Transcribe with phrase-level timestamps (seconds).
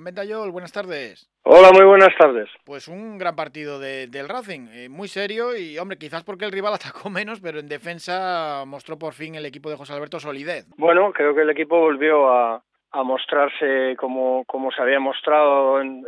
[0.00, 1.28] Juan Ventayol, buenas tardes.
[1.44, 2.48] Hola, muy buenas tardes.
[2.64, 6.72] Pues un gran partido del Racing, eh, muy serio y, hombre, quizás porque el rival
[6.80, 10.64] atacó menos, pero en defensa mostró por fin el equipo de José Alberto solidez.
[10.78, 12.62] Bueno, creo que el equipo volvió a,
[13.04, 16.02] mostrarse como, como se había mostrado en,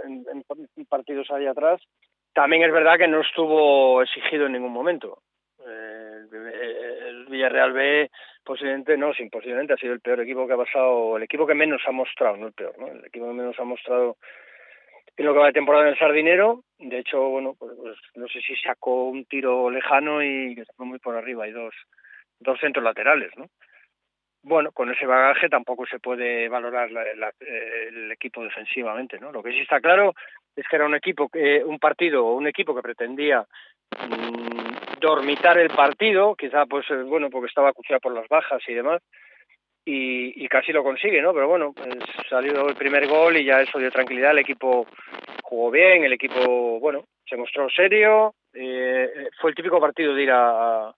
[0.89, 1.83] partidos ahí atrás.
[2.33, 5.19] También es verdad que no estuvo exigido en ningún momento.
[7.43, 8.11] Villarreal B
[8.45, 11.55] posiblemente no, sin posiblemente ha sido el peor equipo que ha pasado, el equipo que
[11.55, 12.89] menos ha mostrado, no el peor, ¿no?
[12.89, 14.17] El equipo que menos ha mostrado
[15.17, 16.65] en lo que va de temporada en el Sardinero.
[16.79, 21.17] De hecho, bueno, pues, pues, no sé si sacó un tiro lejano y muy por
[21.17, 21.75] arriba y dos,
[22.41, 23.47] dos centros laterales, ¿no?
[24.45, 29.31] Bueno, con ese bagaje tampoco se puede valorar el equipo defensivamente, ¿no?
[29.31, 30.15] Lo que sí está claro
[30.57, 33.47] es que era un equipo, que, un partido o un equipo que pretendía
[33.91, 38.75] mm, dormitar el partido, quizá pues eh, bueno, porque estaba acuciado por las bajas y
[38.75, 39.03] demás,
[39.85, 41.35] y, casi lo consigue, ¿no?
[41.35, 41.89] Pero bueno, pues,
[42.29, 44.87] salió el primer gol y ya eso dio tranquilidad, el equipo
[45.43, 50.31] jugó bien, el equipo, bueno, se mostró serio, eh, fue el típico partido de ir
[50.31, 50.95] a,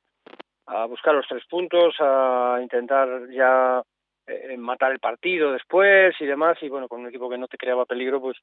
[0.67, 3.83] a buscar los tres puntos, a intentar ya
[4.27, 7.59] eh, matar el partido después y demás y bueno con un equipo que no te
[7.59, 8.39] creaba peligro pues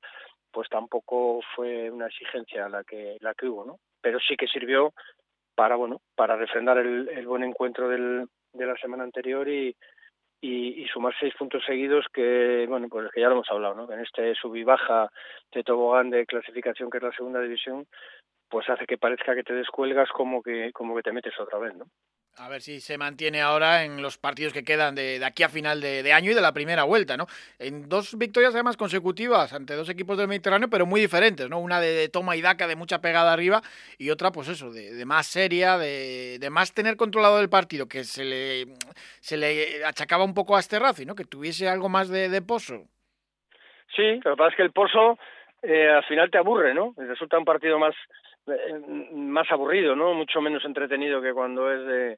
[0.52, 4.94] pues tampoco fue una exigencia la que la que hubo no pero sí que sirvió
[5.56, 9.76] para bueno para refrendar el, el buen encuentro del, de la semana anterior y,
[10.42, 14.02] y, sumar seis puntos seguidos que bueno pues que ya lo hemos hablado no en
[14.02, 15.10] este sub y baja
[15.52, 17.88] de tobogán de clasificación que es la segunda división
[18.50, 21.76] pues hace que parezca que te descuelgas como que como que te metes otra vez
[21.76, 21.86] no
[22.38, 25.82] a ver si se mantiene ahora en los partidos que quedan de, aquí a final
[25.82, 27.28] de, año y de la primera vuelta, ¿no?
[27.60, 31.60] En dos victorias además consecutivas ante dos equipos del Mediterráneo, pero muy diferentes, ¿no?
[31.60, 33.62] Una de, toma y daca, de mucha pegada arriba,
[33.98, 38.24] y otra, pues eso, de, más seria, de, más tener controlado el partido, que se
[38.24, 38.66] le,
[39.20, 41.16] se le achacaba un poco a este Racing, ¿no?
[41.16, 42.86] Que tuviese algo más de, pozo.
[43.96, 45.20] Sí, lo que pasa es que el pozo
[45.62, 46.94] eh, al final te aburre, ¿no?
[46.98, 47.94] Resulta un partido más
[49.14, 50.14] más aburrido, ¿no?
[50.14, 52.18] Mucho menos entretenido que cuando es de,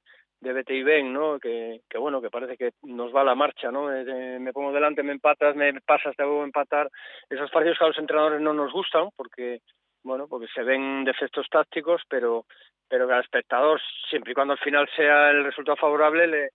[0.53, 1.39] de y Ben, ¿no?
[1.39, 3.85] Que, que bueno, que parece que nos va la marcha, ¿no?
[3.85, 6.89] me pongo delante, me empatas, me pasas, te a empatar.
[7.29, 9.59] Esos partidos que a los entrenadores no nos gustan porque,
[10.03, 12.45] bueno, porque se ven defectos tácticos, pero,
[12.87, 13.79] pero que al espectador,
[14.09, 16.49] siempre y cuando al final sea el resultado favorable, le,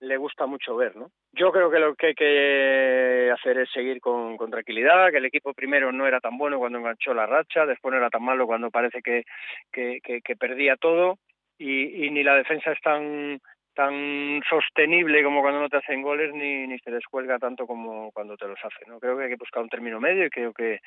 [0.00, 1.10] le gusta mucho ver, ¿no?
[1.32, 5.54] Yo creo que lo que hay que hacer es seguir con, tranquilidad, que el equipo
[5.54, 8.70] primero no era tan bueno cuando enganchó la racha, después no era tan malo cuando
[8.70, 9.24] parece que,
[9.72, 11.18] que, que, perdía todo
[11.58, 13.40] y, y, ni la defensa es tan
[13.74, 18.36] tan sostenible como cuando no te hacen goles ni, ni se descuelga tanto como cuando
[18.36, 18.84] te los hace.
[18.88, 18.98] ¿no?
[18.98, 20.80] Creo que hay que buscar un término medio y creo que,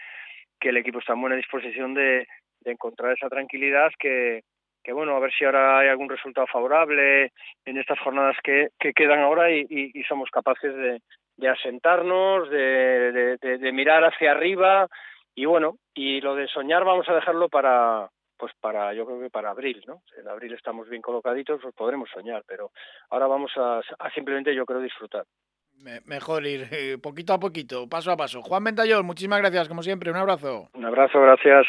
[0.59, 2.27] que el equipo está en buena disposición de,
[2.59, 4.41] de encontrar esa tranquilidad que,
[4.83, 7.31] que bueno, a ver si ahora hay algún resultado favorable
[7.65, 11.01] en estas jornadas que, que quedan ahora y, y, somos capaces de,
[11.37, 14.87] de asentarnos, de, de, de, mirar hacia arriba
[15.35, 19.29] y bueno, y lo de soñar vamos a dejarlo para pues para yo creo que
[19.29, 20.01] para abril, ¿no?
[20.17, 22.71] En abril estamos bien colocaditos, pues podremos soñar, pero
[23.11, 25.25] ahora vamos a, a simplemente yo creo disfrutar.
[26.05, 28.41] Mejor ir eh, poquito a poquito, paso a paso.
[28.41, 30.69] Juan Ventayol, muchísimas gracias, como siempre, un abrazo.
[30.73, 31.65] Un abrazo, gracias.